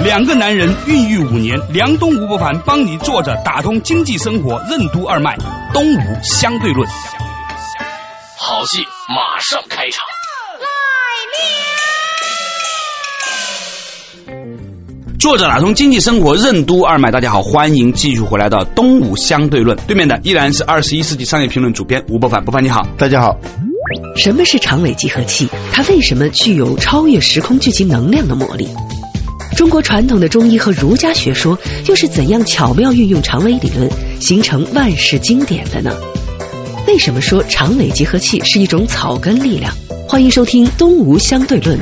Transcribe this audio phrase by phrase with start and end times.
[0.00, 5.36] 两个男人孕育五年，梁东吴伯凡帮你坐着打通经济生活任督二脉，
[5.74, 6.88] 东吴相对论。
[8.36, 10.04] 好戏马上开场。
[15.18, 19.76] 作者打通经济生活任督二脉，大家好，欢迎继续回来到东吴相对论。
[19.88, 23.36] 对面的依然是二十一世纪商业评论主编吴伯凡，伯凡你好，大家好。
[24.16, 25.48] 什么是长尾集合器？
[25.72, 28.68] 它为什么具有超越时空聚集能量的魔力？
[29.56, 33.90] 中国传统的中医和儒家学说又是怎样巧妙运用长尾理论，
[34.20, 35.90] 形成万世经典的呢？
[36.86, 39.72] 为什么说长尾集合器是一种草根力量？
[40.08, 41.78] 欢迎收听东吴相对论。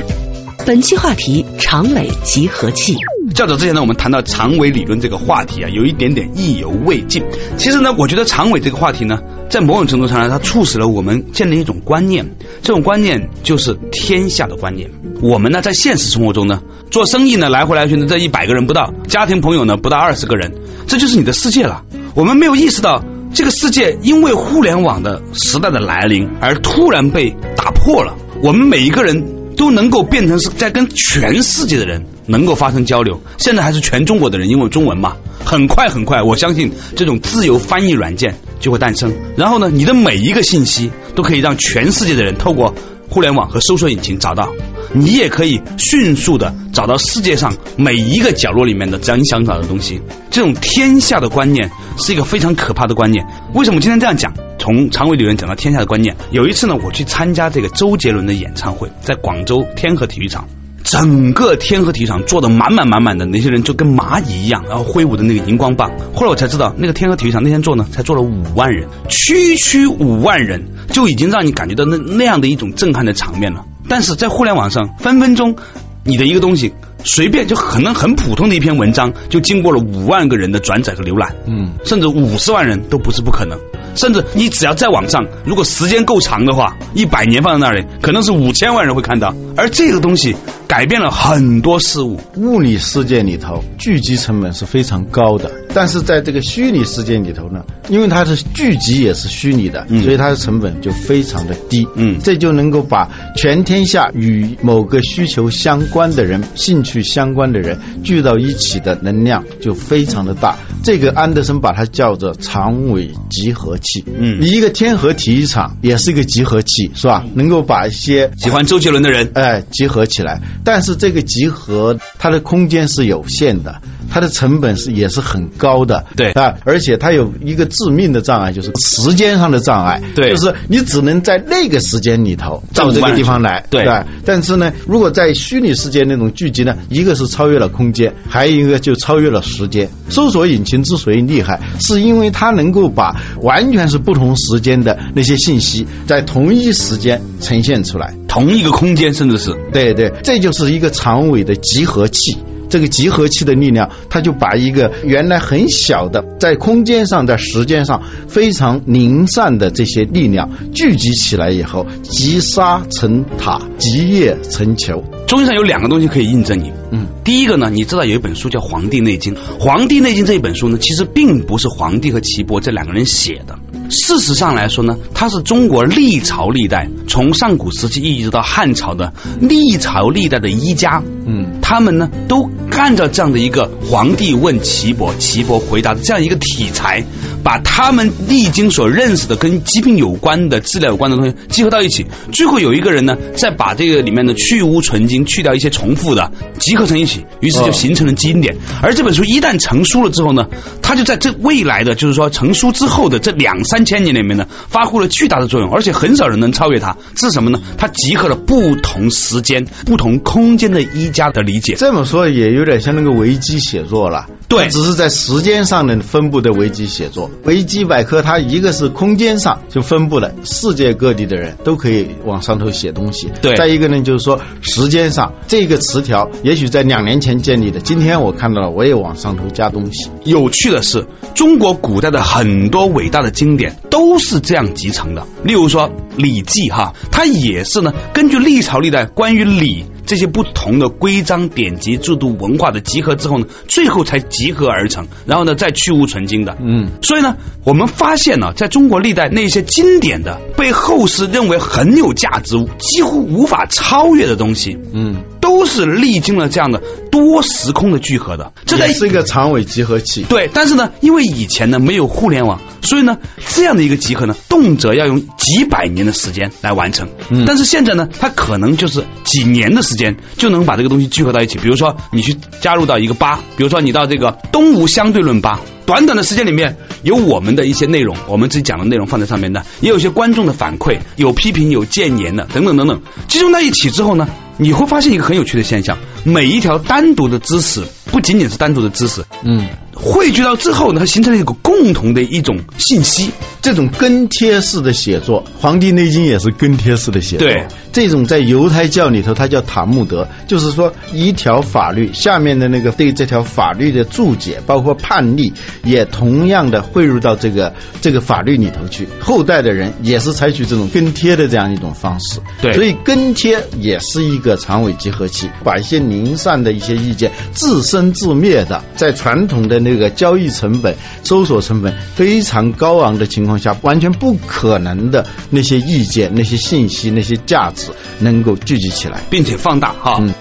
[0.65, 2.95] 本期话题：长尾集合器。
[3.33, 7.23] 较早之前呢，我们谈到长尾理论这个话题啊，有一点点意犹未尽。
[7.57, 14.89] 其实呢，我觉得长尾这个话题呢，在某种程度上呢，它促使了我们建立一种观念，这种观念就是天下的观念。
[15.21, 20.53] 我们呢，在现实生活中呢，做生意呢，来回来去呢，这一百个人不到，家庭朋友呢，不到二十个人，
[20.87, 21.83] 这就是你的世界了。
[22.15, 23.03] 我们没有意识到，
[23.33, 28.15] 这个世界因为互联网的时代的来临而突然被打破了。
[28.41, 29.36] 我们每一个人。
[29.57, 39.11] 都能够变成是在跟全世界的人能够发生交流，现在还是全中国的人，因为中文嘛，很快很快，我相信这种自由翻译软件就会诞生。
[39.35, 42.73] 然后呢，你的每一个信息都可以让全世界的人透过
[43.09, 44.49] 互联网和搜索引擎找到，
[44.93, 50.01] 你也可以迅速的找到世界上每一个角落里面的只要你想找的东西。
[50.29, 53.25] 这种天下的观念是一个非常可怕的观念。
[53.55, 54.31] 为什么今天这样讲？
[54.67, 60.45] 从长尾理论讲到天下的观念，有一次呢，我去参加这个周杰伦的演唱会，在广州天河体育场，
[60.83, 65.89] 整个天河体育场坐的满满满满的，那些人就跟蚂蚁一样，然后挥舞的那个荧光棒。
[66.13, 73.63] 后来我才知道，那个天河体育场那天坐呢，才坐了五万人，区区五万人就已经让你感觉到那那样的一种震撼的场面了。
[73.87, 75.55] 但是在互联网上，分分钟
[76.03, 76.73] 你的一个东西。
[77.03, 83.57] 随便就可能很普通的一篇文章，就经过了五万个人的转载和浏览，嗯，甚至五十万人都不是不可能。
[83.97, 89.33] 甚至你只要在网上，如果时间够长的话，一百年放在那里，可能是五千万人会看到。
[89.55, 90.35] 而这个东西
[90.67, 92.19] 改变了很多事物。
[92.35, 101.87] 物理世界里头聚集成本是非常高的，但是在这个虚拟世界里头呢，因为它是聚集也是虚拟的，所以它的成本就非常的低。
[101.95, 110.57] 嗯，这就能够把全天下与某个需求相关的人、兴趣相关的人聚到一起的能量就非常的大。
[110.83, 114.03] 这个安德森把它叫做长尾集合器。
[114.05, 117.25] 嗯，一个天河体育场也是一个集合器，是吧？
[117.33, 119.31] 能够把一些喜欢周杰伦的人。
[119.33, 133.87] 哎，集合起来，但是这个集合它的空间是有限的，它的成本是也是很高的，对啊，而且它有一个致命的障碍，就是时间上的障碍，对，就是你只能在那个时间里头到这个地方来，对，
[134.25, 139.89] 但是呢，如果在虚拟世界那种聚集呢，一个是超越了空间，还有一个就超越了时间。
[140.09, 149.37] 搜索引擎之所以厉害，是因为它能够把完全是不同时间的那些信息在同一时间呈现出来，同一个空间，甚至。
[149.37, 152.35] 是，对对，这就是一个长尾的集合器。
[152.69, 165.03] 这个集合器的力量，它就把一个原来很小的，在空间上、在时间上非常零散的这些力量聚集起来以后，积沙成塔，积叶成球。
[165.27, 166.71] 中医上有两个东西可以印证你。
[166.91, 173.57] 嗯，第一个呢，你知道有一本书叫《黄帝内经》，《黄帝内经》这一本书呢，其实并不是黄帝和岐伯这两个人写的。
[173.89, 182.49] 事实上来说呢，它是中国历朝历代，从上古时期一直到汉朝的历朝历代的医家，嗯，他们呢都。
[182.77, 187.03] 按照这样的一个皇帝问岐伯，岐伯回答的这样一个题材，
[187.43, 198.55] 把他们历经所认识的跟疾病有关的治疗有关的东西集合到一起，最后有一个人呢，再把这个里面的去污存精，去掉一些重复的，集合成一起，于是就形成了经典。
[198.83, 200.45] 而这本书一旦成书了之后呢，
[200.83, 206.95] 它就在这未来的就是说成书之后的这两三千年里面呢，发挥了巨大的作用，而且很少人能超越它。
[207.15, 207.59] 这是什么呢？
[207.75, 211.73] 它集合了不同时间、不同空间的医家的理解。
[211.73, 212.67] 这么说也有。
[212.67, 217.31] 点像那个维基写作了，对，只是在时间上的分布的维基写作。
[217.45, 223.55] 维基百科它一个是空间上就分布了世界各地的人都可以往上头写东西，对。
[223.55, 230.09] 再一个呢，就是说时间上这个词条也许在两年前建立的，今天我看到了，我也往上头加东西。
[230.25, 235.25] 有趣的是，中国古代的很多伟大的经典都是这样集成的。
[235.45, 239.85] 例如说《礼记》哈，它也是呢，根据历朝历代关于礼。
[240.07, 246.57] 这些不同的规章典籍、制度、文化的集合之后呢，最后才集合而成，然后呢再去无存精的。
[246.59, 255.17] 嗯，所以呢，我们发现呢，在中国历代那些经典的、被后世认为很有价值、几乎无法超越的东西，嗯，
[255.47, 258.53] 都是历经了这样的多时空的聚合的。
[258.65, 260.23] 这是一个长尾集合器。
[260.29, 263.17] 对，但是呢，因为以前呢没有互联网，所以呢，
[263.55, 267.09] 这样的一个集合呢，动辄要用几百年的时间来完成。
[267.29, 269.97] 嗯，但是现在呢，它可能就是几年的时。
[269.97, 271.57] 间就能把这个东西聚合到一起。
[271.57, 289.67] 比如说，你去加入到一个吧，比如说你到这个东吴相对论吧，短短的时间里面有我们的一些内容，我们自己讲的内容放在上面的，也有一些观众的反馈，有批评，有建言的，等等等等，集中在一起之后呢，你会发现一个很有趣的现象：每一条单独的知识，不仅仅是单独的知识，嗯。
[289.97, 293.31] 汇聚到之后呢，它形成了一个共同的一种信息，
[293.63, 297.47] 这种跟贴式的写作，《黄帝内经》也是跟贴式的写作。
[297.47, 305.51] 对，这种在犹太教里头，它叫塔木德，就是说一条法律下面的那个对这条法律的注解，包括判例，
[305.83, 309.07] 也同样的汇入到这个这个法律里头去。
[309.19, 312.39] 后代的人也是采取这种跟贴的这样一种方式。
[312.61, 319.86] 对，所以跟贴也是一个长尾集合器，把一些零散的一些意见自生自灭的，在传统的。
[319.87, 330.17] 那个交易成本、搜索成本非常高昂的情况下，完全不可能的那些意见、那些信息、那些价值能够聚集起来，并且放大哈。
[330.19, 330.33] 嗯。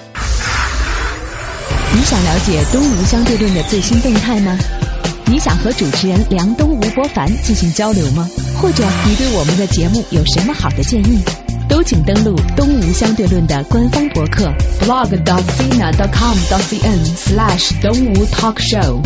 [1.95, 4.59] 你想了解东吴相对论的最新动态吗？
[5.29, 8.29] 你想和主持人梁东、吴伯凡进行交流吗？
[8.61, 11.23] 或者你对我们的节目有什么好的建议？
[11.69, 19.01] 都请登录东吴相对论的官方博客 blog.sina.com.cn/slash 东吴 talk show。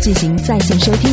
[0.00, 1.10] 进行在线收听。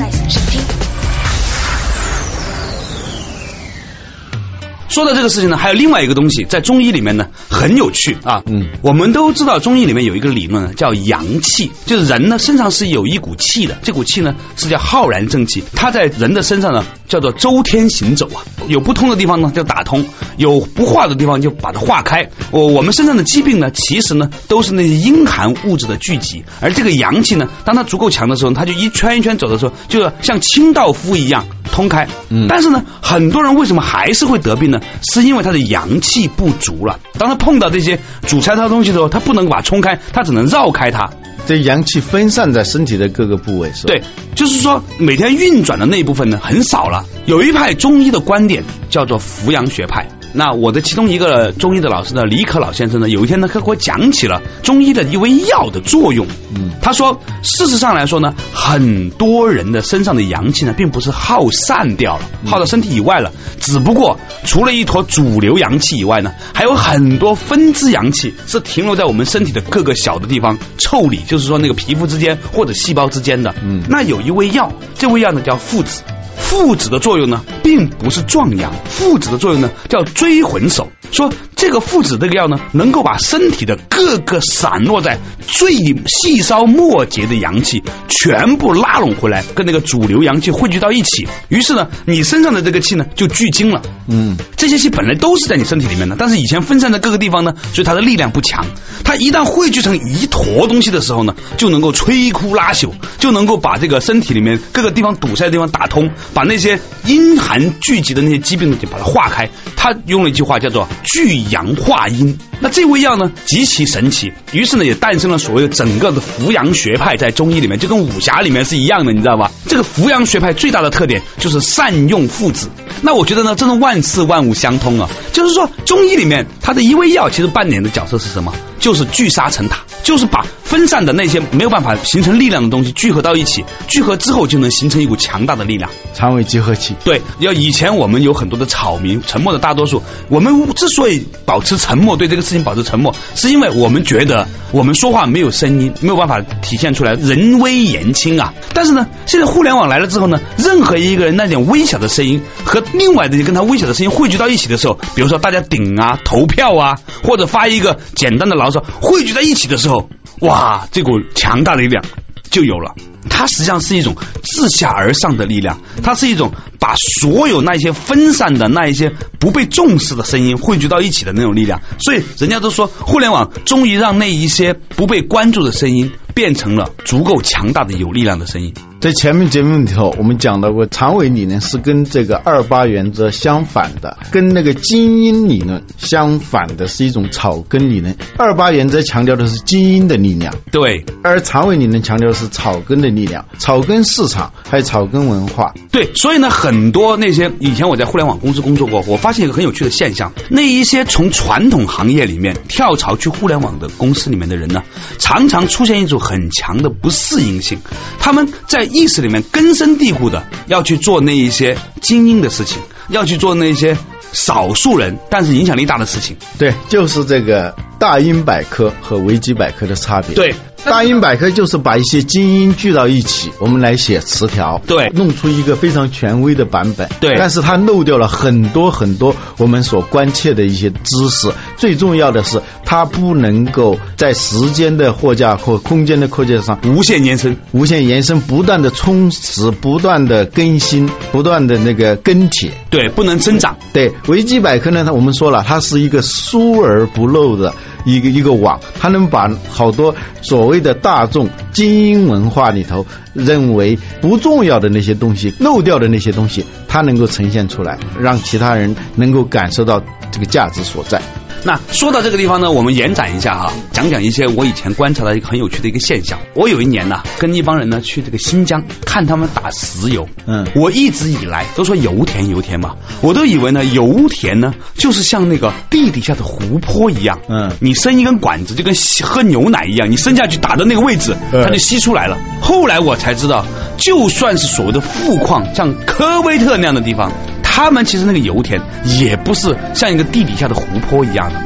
[4.96, 8.42] 说到这个事情呢，还有另外一个东西，在中医里面呢很有趣啊。
[8.46, 20.06] 嗯，我们都知道中医里面有一个理论呢，叫阳气，就是人呢身上是有一股气的，这股气呢是叫浩然正气，它在人的身上呢叫做周天行走啊，有不通的地方呢就打通，
[20.38, 22.30] 有不化的地方就把它化开。
[22.52, 32.08] 我我们身上的疾病呢，其实呢都是那些阴寒物质的聚集，而这个阳气呢，当它足够强的时候，它就一圈一圈走的时候，就像清道夫一样通开。
[32.30, 34.80] 嗯，但是呢，很多人为什么还是会得病呢？
[35.12, 37.00] 是因为他的阳气不足了。
[37.18, 41.10] 当他碰到这些主菜的东西的时候，他不能把它冲开，他只能绕开它。
[41.46, 43.94] 这阳气分散在身体的各个部位，是吧？
[43.94, 44.04] 对，
[44.36, 47.06] 就是说每天运转的那一部分呢，很少了。
[47.26, 50.08] 有一派中医的观点叫做扶阳学派。
[50.36, 56.28] 那我的其中一个中医的老师呢，李可老先生呢，有一天呢，他给我讲起了中医的一味药的作用。
[56.54, 73.56] 嗯，他说，事实上来说呢，很多人的身上的阳气呢，并不是耗散掉了，耗到身体以外了，只不过除了一坨主流阳气以外呢，还有很多分支阳气是停留在我们身体的各个小的地方腠理，就是说那个皮肤之间或者细胞之间的。
[73.64, 76.04] 嗯，那有一味药，这味药呢叫附子。
[76.38, 80.90] 附子的作用呢，并不是壮阳，附子的作用呢叫追魂手。
[81.12, 85.74] 说这个附子这个药呢，能够把身体的各个散落在最
[86.08, 91.28] 细稍末节的阳气全部拉拢回来，跟那个主流阳气汇聚到一起。
[91.48, 93.82] 于是呢，你身上的这个气呢就聚精了。
[94.08, 98.66] 嗯，这些气本来都是在你身体里面的，但是以前分散在各个地方呢，所以它的力量不强。
[99.04, 106.10] 它一旦汇聚成一坨东西的时候呢，就能够摧枯拉朽，就能够把这个身体里面各个地方堵塞的地方打通。
[106.34, 109.50] 把那些阴寒聚集的那些疾病呢，就把它化开。
[109.76, 112.38] 他用了一句话叫做“聚阳化阴”。
[112.60, 114.34] 那这味药呢，极其神奇。
[114.52, 119.52] 于是呢，也诞生了所谓的整个的扶阳学派，在中医里面就跟武侠里面是一样的，你知道吧？
[119.68, 122.70] 这个扶阳学派最大的特点就是善用附子。
[123.02, 125.08] 那我觉得呢，这种万事万物相通啊。
[125.34, 128.52] 就是说，中医里面它的一味药其实扮演的角色是什么？
[128.80, 135.90] 就是聚沙成塔，就是把分散的那些没有办法形成力量的东西聚合到一起，聚合之后就能形成一股强大的力量。
[136.16, 140.02] 肠胃集合器，对，要以前我们有很多的草民，沉默的大多数。
[140.30, 148.54] 我们之所以保持沉默，对这个事情保持沉默，是因为我们觉得我们说话没有声音，没有办法体现出来人微言轻啊。
[148.74, 162.06] 但是呢，现在互联网来了之后呢，任何一个人那点微小的声音和另外的跟他微小的声音汇聚到一起的时候，比如说大家顶啊、投票啊，或者发一个简单的牢骚，汇聚在一起的时候，哇，这股强大的力量
[162.50, 162.96] 就有了。
[163.30, 171.82] 它实际上是一种自下而上的力量，它是一种把所有那些分散的那一些不被重视的声音汇聚到一起的那种力量。
[172.00, 178.74] 所以人家都说，互联网终于让那一些不被关注的声音变成了足够强大的有力量的声音。
[179.06, 188.18] 在前面节目里头，我们讲到过，长尾理论是跟这个二八原则相反的，跟那个精英理论相反的是一种草根理论。
[188.36, 195.72] 二八原则强调的是精英的力量，对，而长尾理论强调的是草根的力量，草根市场还有草根文化。
[195.92, 204.82] 对，所以呢，很多那些以前我在互联网公司工作过，我发现一个很有趣的现象，那一些从传统行业里面跳槽去互联网的公司里面的人呢，
[205.20, 207.78] 常常出现一种很强的不适应性，
[208.18, 208.90] 他们在。
[208.96, 213.98] 意识里面根深蒂固的要去做那一些精英的事情，要去做那些
[214.32, 216.38] 少数人但是影响力大的事情。
[216.58, 217.76] 对，就是这个
[218.06, 220.36] 大英百科和维基百科的差别。
[220.36, 220.54] 对。
[220.84, 227.34] 大英百科就是把一些精英聚到一起，我们来写词条，对，弄出一个非常权威的版本，对。
[227.40, 231.52] 但是它漏掉了很多很多我们所关切的一些知识。
[231.76, 243.76] 最重要的是，它不能够在时间的货架或空间的扩建上无限延伸，无限延伸，不断的充实，不断的更新，不断的那个跟帖，对，不能增长。
[243.92, 247.74] 对，维基百科呢，它我们说了，它是一个疏而不漏的。
[248.06, 260.02] 一个一个网，它能把好多所谓的大众精英文化里头认为不重要的那些东西、漏掉的那些东西，它能够呈现出来，让其他人能够感受到
[260.32, 261.22] 这个价值所在。
[261.64, 266.38] 那说到这个地方呢，我们延展一下哈，讲讲一些我以前观察到一个很有趣的一个现象。
[266.54, 270.30] 我有一年呢，跟一帮人呢去这个新疆看他们打石油。
[270.46, 277.40] 嗯，我一直以来都说油田油田嘛，我都以为呢油田呢就是像那个地底下的湖泊一样。
[277.50, 282.38] 嗯，你伸一根管子就跟喝牛奶一样，你伸下去打的那个位置，它就吸出来了。
[282.62, 283.66] 后来我才知道，
[283.98, 287.32] 就算是所谓的富矿，像科威特那样的地方。
[287.64, 288.80] 他们其实那个油田
[289.20, 291.60] 也不是像一个地底下的湖泊一样的，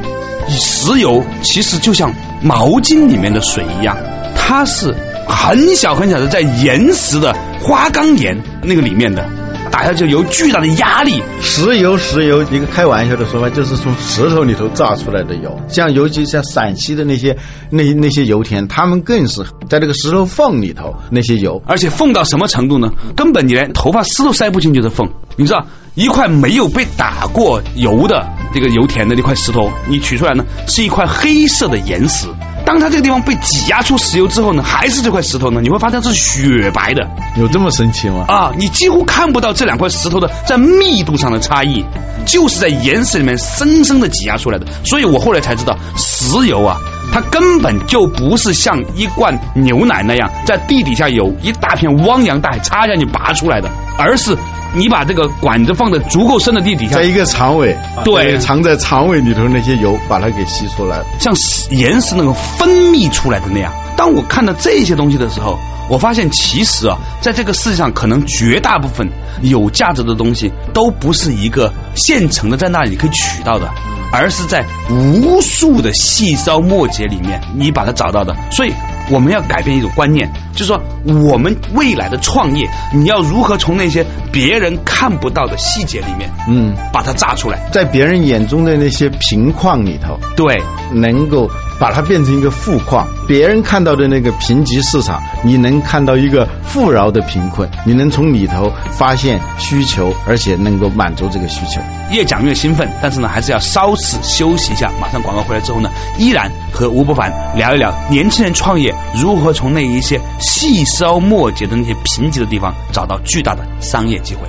[0.48, 3.94] 石油其实就像毛巾里面的水一样，
[4.34, 4.94] 它是
[5.28, 9.28] 很小很小的在岩石的花岗岩那个里面的。
[9.70, 15.56] 打下去有巨大的压力，石油石油一个开玩笑的说法，就是从石头里头榨出来的油。
[15.68, 17.36] 像尤其像陕西的那些
[17.70, 22.92] 那那些油田，他们更是在这个石头缝里头那些油，而且缝到什么程度呢？
[23.16, 25.08] 根本你连头发丝都塞不进去的缝。
[25.36, 32.26] 你知道，一块没有被打过油的这个油田的那块石头，你取出来呢，是一块黑色的岩石。
[32.70, 35.60] 当它这个地方被挤压出石油之后呢，还是这块石头呢？
[35.60, 37.04] 你会发现是雪白的，
[37.36, 38.26] 有这么神奇吗？
[38.28, 41.84] 啊，你几乎看不到这两块石头的在密度上的差异，
[42.24, 44.64] 就是在岩石里面生生的挤压出来的。
[44.84, 46.78] 所以我后来才知道，石油啊，
[47.12, 54.36] 它根本就不是像一罐牛奶那样，在地底下有一大片汪洋大海插下去拔出来的，而是。
[54.72, 61.34] 你把这个管子放在足够深的地底下，在一个肠尾，对，藏在肠尾里头那些油，把它给吸出来，像
[61.76, 63.72] 岩石那个分泌出来的那样。
[64.00, 65.58] 当我看到这些东西的时候，
[65.90, 69.06] 我发现其实啊，在这个世界上，可能绝大部分
[69.42, 73.70] 有价值的东西，都不是一个现成的在那里可以取到的，
[74.10, 78.34] 而是在无数的细枝末节里面，你把它找到的。
[78.50, 78.72] 所以。
[79.12, 80.80] 我们要改变一种观念，就是说，
[81.28, 91.50] 我们未来的创业，你要如何从那些别人看不到的细节里面，嗯，把它炸出来，在别人眼中的那些贫矿里头，对，能够。
[91.80, 101.80] 把它变成一个富矿，别人看到的那个贫瘠市场，你能看到一个富饶的贫困，你能从里头发现需求，而且能够满足这个需求。
[102.12, 104.92] 越讲越兴奋，但是呢，还是要稍事休息一下。
[105.00, 114.42] 马上广告回来之后呢，依然和吴伯凡聊一聊年轻人创业如何从那一些细枝末节的那些贫瘠的地方找到巨大的商业机会。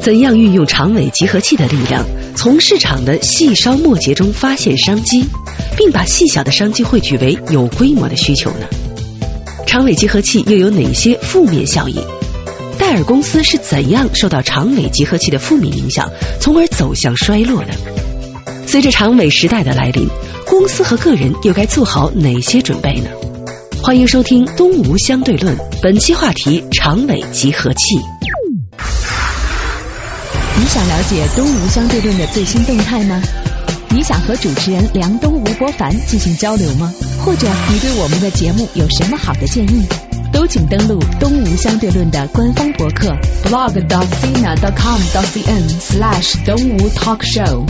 [0.00, 2.04] 怎样运用长尾集合器的力量，
[2.40, 5.26] 从市场的细梢末节中发现商机，
[5.76, 8.66] 并把细小的商机汇聚为有规模的需求呢？
[9.66, 12.02] 长尾集合器又有哪些负面效应？
[12.78, 17.74] 戴尔公司是怎样受到长尾集合器的负面影响，从而走向衰落的？
[18.66, 20.08] 随着长尾时代的来临，
[20.46, 23.10] 公司和个人又该做好哪些准备呢？
[23.82, 27.98] 欢迎收听《东吴相对论》，本期话题：长尾集合器。
[30.60, 33.18] 你想了解东吴相对论的最新动态吗？
[33.88, 36.92] 你想和主持人梁东、吴伯凡进行交流吗？
[37.24, 39.86] 或者你对我们的节目有什么好的建议？
[40.30, 43.08] 都请登录东吴相对论的官方博客
[43.44, 47.64] blog.sina.com.cn/slash 东吴 talk show。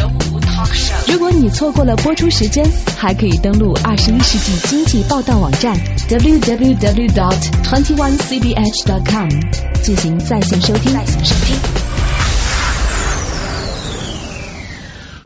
[1.06, 2.68] 如果你错过了播出时间，
[2.99, 5.78] 还可以登录二十一世纪经济报道网站
[6.09, 9.28] www.dot twenty one cbh.dot com
[9.80, 10.92] 进行在线收听。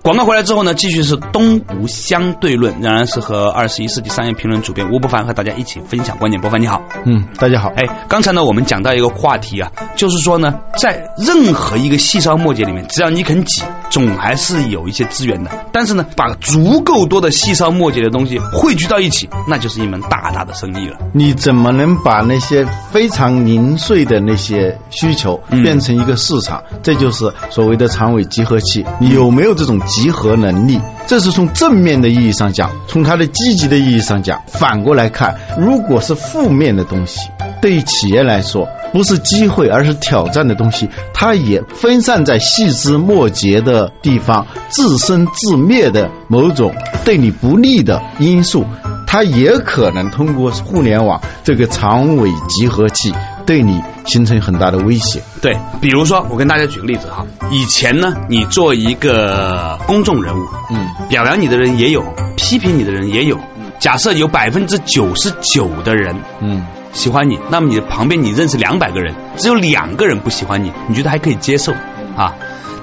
[0.04, 6.38] 广告回来之后呢，继续是东吴相对论，仍然是和二十一世纪商业评论主编吴伯凡和大家一起分享观点。
[6.42, 7.70] 伯凡你好，嗯，大家好。
[7.74, 13.62] 哎，刚才呢我们讲到一个话题啊，就是说呢，在任何一个细枝末节里面，只要你肯挤，
[13.94, 15.50] 总还是有一些资源的。
[15.70, 20.98] 但是呢，把足够多的细枝末节的东西汇聚到一起，那就是一门大大的生意了。
[21.12, 26.64] 你怎么能把那些非常零碎的那些需求变成一个市场？
[26.82, 28.84] 这就是所谓的长尾集合器。
[28.98, 29.80] 你有没有这种？
[29.84, 37.28] 集合能力，这是从正面的意义上讲；从它的积极的意义上讲，反过来看，如果是负面的东西，
[37.64, 46.74] 对于企业来说，不是机会，而是挑战的东西，它也分散在细枝末节的地方，自生自灭的某种
[47.06, 48.66] 对你不利的因素，
[49.06, 53.14] 它也可能通过互联网这个长尾集合器。
[53.46, 55.22] 对你形成很大的威胁。
[55.42, 62.02] 对，比如说，我跟大家举个例子哈，以前呢，你做一个公众人物，嗯，表扬你的人也有，
[62.36, 63.38] 批评你的人也有。
[63.78, 71.72] 假设有百分之九十九的人，嗯，喜欢你，那么你的旁边你认识两百个人，只有两个人不喜欢你，你觉得还可以接受
[72.16, 72.34] 啊？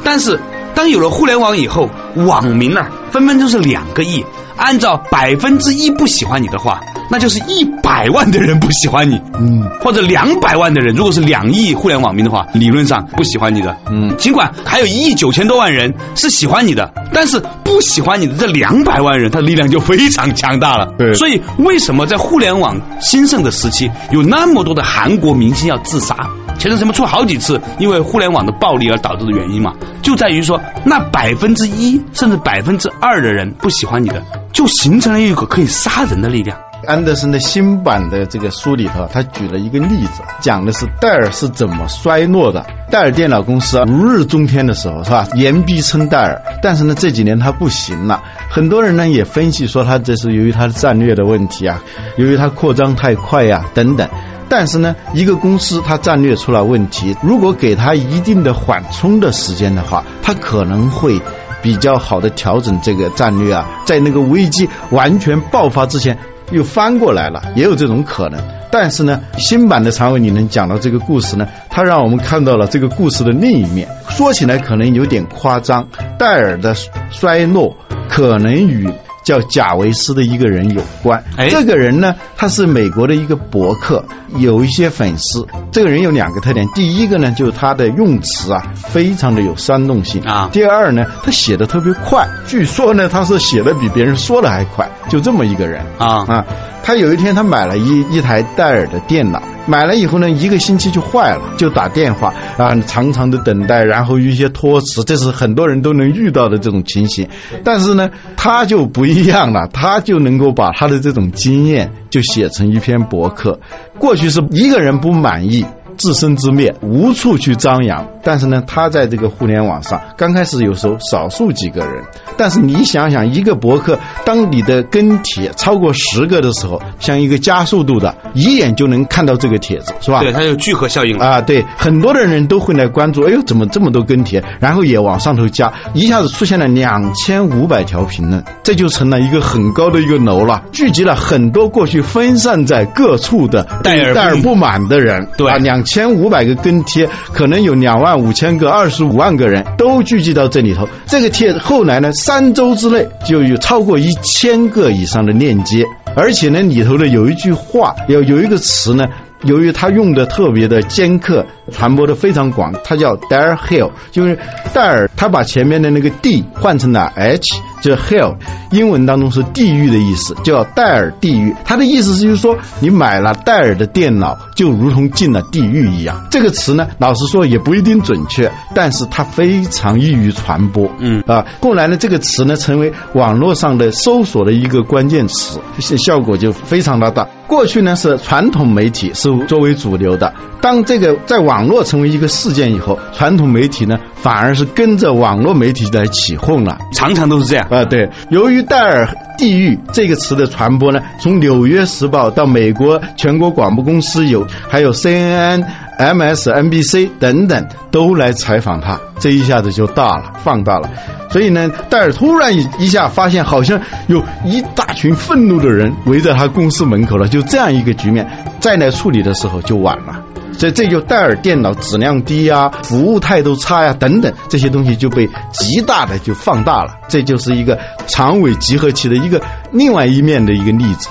[0.03, 0.39] 但是
[0.75, 4.25] 当有了互联网以后，网民呢，分分钟是两个亿。
[4.57, 20.93] 按照百分之一不喜欢你的话，那就是一百万的人不喜欢你，嗯，或者两百万的人，如果是两亿互联网民的话，理论上不喜欢你的，嗯，尽管还有一亿九千多万人是喜欢你的，但是不喜欢你的这两百万人，他的力量就非常强大了。
[20.95, 26.15] 对，所以为什么在互联网兴盛的时期，有那么多的韩国明星要自杀？
[26.61, 34.21] 前段时间出好几次因为互联网的暴力而导致的原因嘛，就在于说那百分之一甚至百分之二的人不喜欢你的。
[34.53, 36.59] 就形成了一个可以杀人的力量。
[36.85, 42.63] 安德森的新版的这个书里头，他举了一个例子，讲的是戴尔是怎么衰落的。
[42.91, 45.27] 戴尔电脑公司如日中天的时候，是吧？
[45.33, 48.21] 言必称戴尔，但是呢，这几年它不行了。
[48.49, 51.81] 很多人呢也分析说，它这是由于它的战略的问题啊，
[52.17, 54.07] 由于它扩张太快呀等等。
[54.51, 61.19] 但是呢，一个公司它战略出了问题，如果给它一定的缓冲的时间的话，它可能会。
[61.63, 66.17] 比较好的调整这个战略啊，在那个危机完全爆发之前
[66.49, 68.41] 又翻过来了，也有这种可能。
[68.71, 73.87] 但是呢，新版的长尾你能讲到这个故事呢，它让我们看到了这个故事的另一面。
[74.09, 75.87] 说起来可能有点夸张，
[76.17, 76.73] 戴尔的
[77.11, 77.77] 衰落
[78.09, 78.91] 可能与。
[79.23, 84.03] 叫贾维斯的一个人有关，这个人呢，他是美国的一个博客，
[84.37, 85.47] 有一些粉丝。
[85.71, 90.49] 这个人有两个特点，第一个呢，就是他的用词啊，非常的有煽动性啊。
[90.51, 96.45] 第二呢，他写的特别快，据说呢，他是写的比别人说的还快，就这么一个人啊啊。
[96.83, 99.41] 他有一天他买了一一台戴尔的电脑。
[99.67, 107.27] 买了以后呢，一个星期就坏了，就打电话啊，长长的等待，然后一些托词，这是很多人都能遇到的这种情形。
[107.63, 113.59] 但是呢，他就不一样了， 他就能够把他的这种经验就写成一篇博客。
[113.97, 115.65] 过去是一个人不满意。
[115.97, 118.07] 自生自灭，无处去张扬。
[118.23, 122.03] 但是呢，他在这个互联网上，刚开始有时候少数几个人。
[122.37, 130.19] 但是你想想，一个博客，当你的跟帖超过十个的时候，像一个加速度的，一眼就能看到这个帖子，是吧？
[130.19, 131.41] 对，它有聚合效应啊。
[131.41, 133.23] 对，很多的人都会来关注。
[133.23, 134.43] 哎呦，怎么这么多跟帖？
[134.59, 145.27] 然后也往上头加，一下子出现了两千五百条评论，这就成了一个很高的一个楼了，聚集了很多过去分散在各处的戴尔戴尔不满的人。
[145.37, 145.80] 对啊，两。
[145.83, 150.87] 千五百个跟帖，可能有两万五千个、二十五万个人都聚集到这里头。
[151.05, 159.05] 这个帖后来呢，三周之内就有超过一千个以上的链接，而且呢，里头呢有一句话，有有一个词呢。
[159.43, 164.37] 由于他用的特别的尖刻，传播的非常广，它叫 Dare Hill，就是
[164.71, 168.35] 戴尔，他把前面的那个 D 换成了 H，叫 hell，
[168.71, 171.53] 英文当中是地狱的意思，叫戴尔地狱。
[171.65, 176.27] 它的意思是就是说，你买了戴尔的电脑，就如同进了地狱一样。
[176.29, 180.89] 这个词呢，老实说也不一定准确，但是它非常易于传播。
[180.99, 187.27] 嗯啊，后来呢，这个词呢成为网络上的搜索的一个关键词，效果就非常的大。
[187.47, 197.83] 过去呢是传统媒体是作为主流的，当这个在网络成为一个事件以后，传统媒体呢反而是跟着网络媒体来起哄了，常常都是这样啊。
[197.85, 199.07] 对，由于戴尔
[199.37, 205.65] 地狱这个词的传播呢，从《纽约时报》到美国全国广播公司有，还有 CNN、
[205.97, 210.89] MSNBC 等等都来采访他，这一下子就大了，放大了。
[211.29, 218.29] 所以呢，戴尔突然一一下发现，好像有一大群愤怒的人围在他公司门口了，就这样一个局面，
[218.59, 220.30] 再来处理的时候就晚了。
[220.57, 226.95] 所以这就戴尔电脑质量低呀，服务态度差呀，等等这些东西就被极大的就放大了。
[227.07, 231.07] 这就是一个长尾集合器的一个另外一面的一个例子。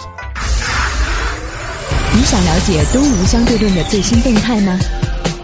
[2.13, 4.79] 你想了解东吴相对论的最新动态吗？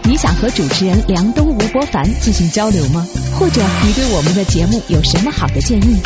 [0.03, 3.05] 你想和主持人梁东、吴伯凡进行交流吗？
[3.37, 5.97] 或者你对我们的节目有什么好的建议？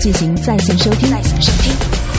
[0.00, 1.08] 进行在线收听。
[1.10, 2.09] 在线收听。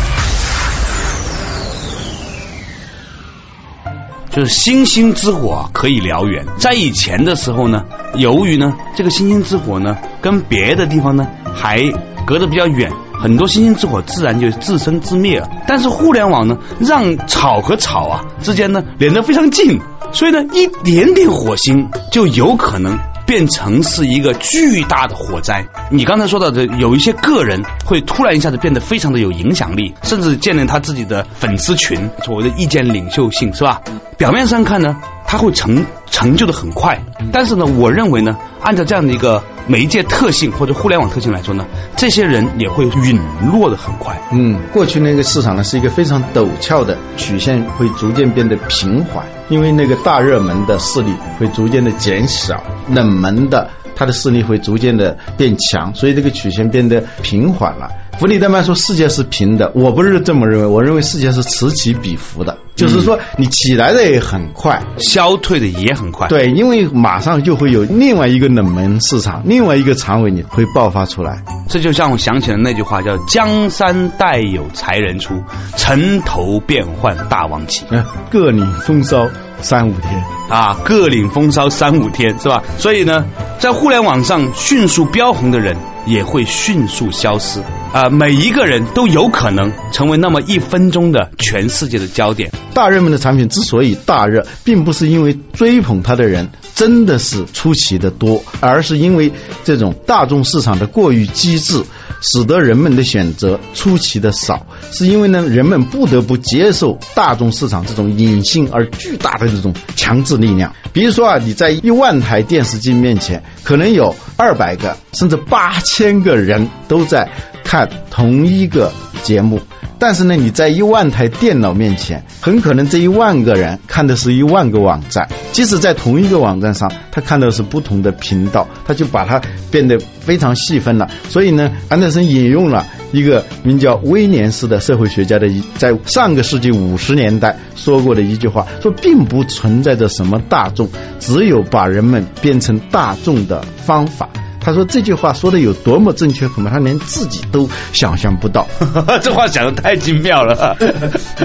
[4.32, 7.84] 就是星星之火可以燎原，在以前的时候呢，
[8.16, 11.84] 由于呢这个星星之火呢跟别的地方呢还
[12.26, 15.50] 隔得比较远，很多星星之火自然就自生自灭了。
[15.68, 19.80] 但是互联网呢，让草和草啊之间呢连得非常近，
[20.14, 22.98] 所以呢一点点火星就有可能。
[23.32, 25.66] 变成是一个巨大的火灾。
[25.90, 33.82] 你刚才说到的，有一些个人会突然一下子变得非常的有影响力，甚至建立他自己的粉丝群，所谓的意见领袖性，是吧？
[34.18, 34.98] 表面上看呢，
[35.32, 41.66] 他会成成就的很快，但是呢，我认为呢，按照这样的一个媒介特性或者互联网特性来说呢，
[41.96, 43.18] 这些人也会陨
[43.50, 44.20] 落的很快。
[44.34, 49.26] 嗯，过去那个市场呢是一个非常陡峭的曲线，会逐渐变得平缓。
[49.48, 57.90] 因为那个大热门的势力会逐渐的减小，冷门的它的势力会逐渐的变强，所以这个曲线变得平缓了。
[58.20, 66.28] 弗里德曼说世界是平的，我不是这么认为，我认为世界是此起彼伏的，就是说你起来的也很快，消退的也很快。
[66.28, 71.44] 对，因为马上就会有另外一个冷门市场，另外一个长尾你会爆发出来。
[71.68, 75.42] 这就像我想起了那句话，叫“江山代有才人出，
[75.76, 77.86] 城头变幻大王旗”。
[77.90, 79.30] 嗯，各领风骚
[79.62, 82.64] 三五天啊，各领风骚三五天是吧？
[82.78, 83.26] 所以呢，
[83.60, 85.76] 在互联网上迅速飙红的人。
[86.04, 87.62] 也会迅速消失
[87.94, 88.10] 啊！
[88.10, 92.52] 每一个人都有可能成为那么一分钟的全世界的焦点。
[92.74, 99.32] 大热门的产品之所以大热，并不是因为追捧它的人真的是出奇的多，而是因为
[99.64, 101.84] 这种大众市场的过于机智。
[102.24, 110.72] 使得人们的选择出奇的少，是因为呢，人们不得不接受大众市场这种隐性而巨大的这种强制力量。
[110.94, 117.28] 比如说啊，你在一万台电视机面前，可能有二百个甚至八千个人都在
[117.64, 118.92] 看同一个
[119.24, 119.60] 节目。
[120.02, 131.08] 但是呢，你在一万台电脑面前，很可能这一万个人看的是一万个网站，即使在同一个网站上，他看到是不同的频道，他就把它变得非常细分了。
[131.30, 144.28] 所以呢，安德森引用了一个名叫威廉斯的社会学家的一在上个世纪五十年代说过的一句话，说并不存在着什么大众，只有把人们变成大众的方法。
[144.62, 148.68] 他说这句话说的有多么正确，恐怕他连自己都想象不到。
[149.22, 150.78] 这话讲的太精妙了。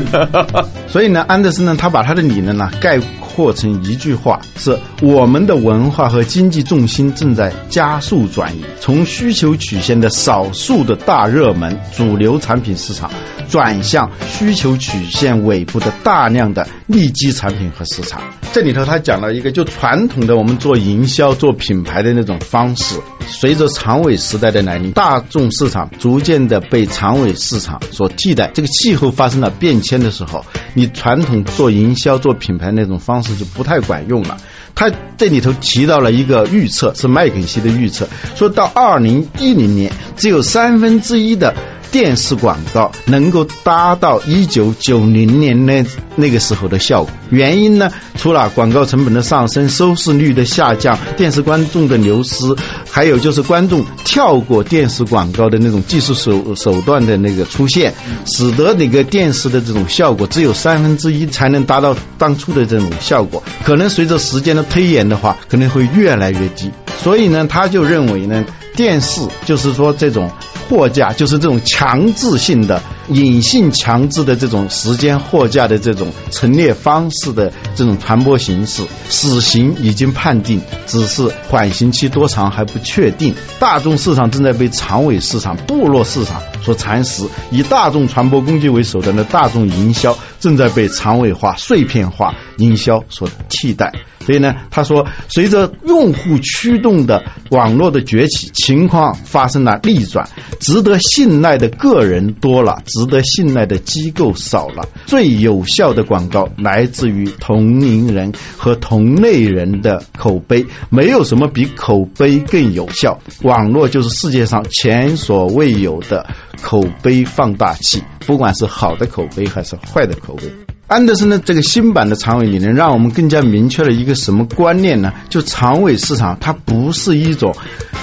[0.87, 13.11] 所以呢，安德森呢，他把他的理论呢概括成一句话：是我们的文化和经济重心正在加速转移，从需求曲线的少数的大热门主流产品市场，
[13.48, 18.22] 转向需求曲线尾部的大量的利基产品和市场。
[18.53, 22.96] 这里头他讲了一个，就传统的我们做营销、做品牌的那种方式。
[23.29, 28.51] 随着长尾时代的来临，大众市场逐渐的被长尾市场所替代。
[28.55, 30.44] 这个气候发生了变迁的时候，
[30.75, 34.38] 你传统做营销、做品牌那种方式就不太管用了。
[34.77, 41.55] 他这里头提到了一个预测，是麦肯锡的预测，说到二零一零年，只有三分之一的。
[41.90, 52.55] 电视广告能够达到一九九零年那那个时候的效果，原因呢，除了广告成本的上升、收视率的下降、电视观众的流失，
[52.90, 57.94] 还有就是观众跳过电视广告的那种技术手手段的那个出现，
[58.27, 66.70] 使得那个电视的这种效果只有三分之一才能达到当初的这种效果，可能随着时间的推延的话，可能会越来越低。
[67.02, 70.30] 所以呢，他就认为呢，电视就是说这种。
[70.68, 83.35] 货架就是这种强制性的、隐性强制的这种时间货架的这种陈列方式的这种传播形式，死刑已经判定，只是缓刑期多长还不确定。
[83.59, 93.92] 大众市场正在被长尾市场、部落市场所蚕食，以大众传播工具为手段的大众营销正在被长尾化、碎片化营销所替代。
[94.25, 104.88] 所以呢，他说，随着用户驱动的网络的崛起，情况发生了逆转，值得信赖的个人多了，值得信赖的机构少了。
[105.04, 113.18] 最有效的广告来自于同龄人和同类人的口碑，没有什么比口碑更有效。
[113.42, 116.26] 网络就是世界上前所未有的
[116.62, 120.76] 口碑放大器，不管是好的口碑还是坏的口碑。
[120.88, 125.12] 安德森的这个新版的长尾理论，让我们更加明确了一个什么观念呢？
[125.29, 127.57] 就长尾市场，它不是一种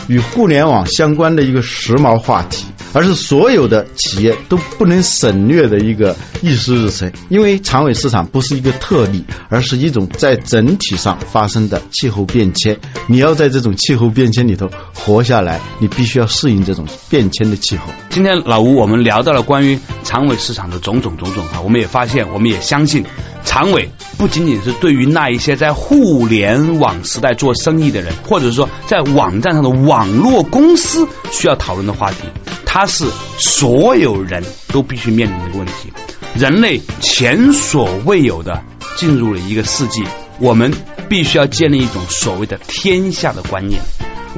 [0.10, 2.66] 与互联网相关的一个时髦话题。
[2.96, 12.78] 而是所有的企业都不能省略的一个议事日程，因为长尾市场不是一个特例，而是一种在整体上发生的气候变迁。
[13.08, 17.86] 你要在这种气候变迁里头活下来，你必须要适应这种变迁的气候。
[18.12, 23.06] 今天老吴，我们聊到了关于长尾市场的种种种种啊，我们也发现，我们也相信。
[23.46, 32.18] 常委不仅仅是对于那一些在互联网时代做生意的人，或者说在网站上的网络公司需要讨论的话题，
[32.66, 33.06] 它是
[33.38, 35.94] 所有人都必须面临的一个问题。
[36.36, 38.64] 人类前所未有的
[38.98, 40.04] 进入了一个世纪，
[40.40, 40.74] 我们
[41.08, 43.80] 必须要建立一种所谓的天下的观念。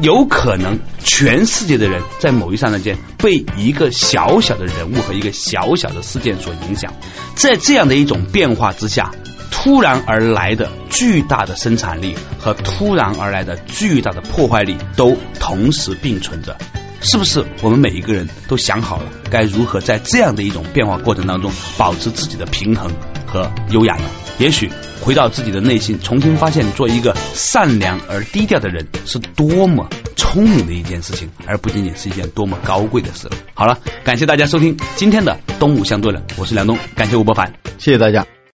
[0.01, 6.93] 有可能全世界的人在某一刹那间被一个小小的人物和一个小小的事件所影响，
[7.35, 9.11] 在这样的一种变化之下，
[9.51, 16.57] 突然而来的巨大的生产力和突然而来的巨大的破坏力都同时并存着，
[17.01, 17.45] 是不是？
[17.61, 22.91] 我们每一个人都想好了该如何在这样的一种变化过程当中保持自己的平衡
[23.25, 24.03] 和优雅呢？
[24.39, 24.69] 也许
[25.05, 33.29] 回到自己的内心，重新发现做一个善良而低调的人是多么聪明的一件事情，而不仅仅是一件多么高贵的事。
[33.53, 38.34] 好了，感谢大家收听今天的东吴相对论，我是梁东，感谢吴伯凡，谢谢大家。